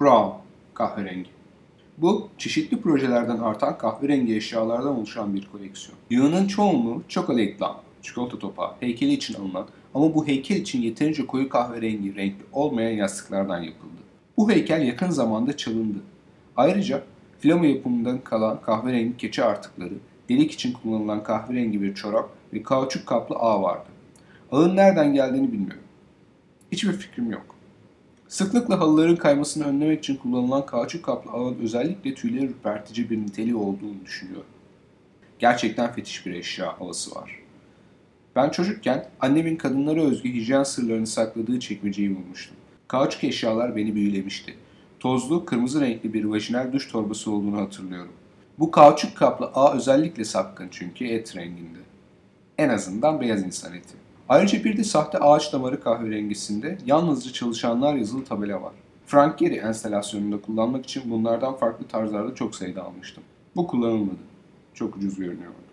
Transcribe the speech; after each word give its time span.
Brown, 0.00 0.30
kahverengi. 0.74 1.30
Bu, 1.98 2.28
çeşitli 2.38 2.80
projelerden 2.80 3.38
artan 3.38 3.78
kahverengi 3.78 4.36
eşyalardan 4.36 4.96
oluşan 4.96 5.34
bir 5.34 5.48
koleksiyon. 5.52 5.98
Yığının 6.10 6.46
çoğunluğu 6.46 7.02
chocolate 7.08 7.58
lamp, 7.60 7.78
çikolata 8.02 8.38
topağı, 8.38 8.72
heykeli 8.80 9.12
için 9.12 9.34
alınan 9.34 9.66
ama 9.94 10.14
bu 10.14 10.26
heykel 10.26 10.56
için 10.56 10.82
yeterince 10.82 11.26
koyu 11.26 11.48
kahverengi 11.48 12.16
renkli 12.16 12.44
olmayan 12.52 12.90
yastıklardan 12.90 13.58
yapıldı. 13.58 14.00
Bu 14.36 14.50
heykel 14.50 14.82
yakın 14.82 15.10
zamanda 15.10 15.56
çalındı. 15.56 15.98
Ayrıca 16.56 17.02
flamo 17.40 17.64
yapımından 17.64 18.18
kalan 18.18 18.60
kahverengi 18.60 19.16
keçe 19.16 19.44
artıkları, 19.44 19.94
delik 20.28 20.52
için 20.52 20.72
kullanılan 20.72 21.22
kahverengi 21.22 21.82
bir 21.82 21.94
çorap 21.94 22.30
ve 22.52 22.62
kauçuk 22.62 23.06
kaplı 23.06 23.36
ağ 23.36 23.62
vardı. 23.62 23.88
Ağın 24.52 24.76
nereden 24.76 25.14
geldiğini 25.14 25.52
bilmiyorum. 25.52 25.82
Hiçbir 26.72 26.92
fikrim 26.92 27.30
yok. 27.30 27.55
Sıklıkla 28.28 28.80
halıların 28.80 29.16
kaymasını 29.16 29.66
önlemek 29.66 29.98
için 29.98 30.16
kullanılan 30.16 30.66
kauçuk 30.66 31.04
kaplı 31.04 31.30
ağın 31.30 31.58
özellikle 31.58 32.14
tüyleri 32.14 32.44
ürpertici 32.44 33.10
bir 33.10 33.18
niteliği 33.18 33.54
olduğunu 33.54 34.04
düşünüyorum. 34.04 34.46
Gerçekten 35.38 35.92
fetiş 35.92 36.26
bir 36.26 36.32
eşya 36.32 36.80
havası 36.80 37.14
var. 37.14 37.38
Ben 38.36 38.50
çocukken 38.50 39.08
annemin 39.20 39.56
kadınlara 39.56 40.02
özgü 40.02 40.32
hijyen 40.32 40.62
sırlarını 40.62 41.06
sakladığı 41.06 41.60
çekmeceyi 41.60 42.16
bulmuştum. 42.16 42.56
Kauçuk 42.88 43.24
eşyalar 43.24 43.76
beni 43.76 43.94
büyülemişti. 43.94 44.54
Tozlu, 45.00 45.44
kırmızı 45.44 45.80
renkli 45.80 46.14
bir 46.14 46.24
vajinal 46.24 46.72
duş 46.72 46.88
torbası 46.88 47.30
olduğunu 47.30 47.60
hatırlıyorum. 47.60 48.12
Bu 48.58 48.70
kauçuk 48.70 49.16
kaplı 49.16 49.46
ağ 49.54 49.74
özellikle 49.74 50.24
sapkın 50.24 50.68
çünkü 50.70 51.04
et 51.06 51.36
renginde. 51.36 51.78
En 52.58 52.68
azından 52.68 53.20
beyaz 53.20 53.42
insan 53.42 53.74
eti. 53.74 54.05
Ayrıca 54.28 54.64
bir 54.64 54.76
de 54.76 54.84
sahte 54.84 55.18
ağaç 55.18 55.52
damarı 55.52 55.80
kahverengisinde 55.80 56.78
yalnızca 56.86 57.32
çalışanlar 57.32 57.94
yazılı 57.94 58.24
tabela 58.24 58.62
var. 58.62 58.72
Frank 59.06 59.38
Gehry 59.38 59.56
enstalasyonunda 59.56 60.40
kullanmak 60.40 60.84
için 60.84 61.10
bunlardan 61.10 61.56
farklı 61.56 61.86
tarzlarda 61.88 62.34
çok 62.34 62.54
sayıda 62.54 62.84
almıştım. 62.84 63.24
Bu 63.56 63.66
kullanılmadı. 63.66 64.16
Çok 64.74 64.96
ucuz 64.96 65.16
görünüyordu. 65.16 65.65